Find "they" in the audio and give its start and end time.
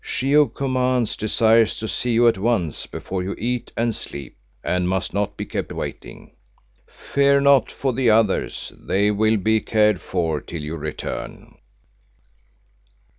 8.75-9.11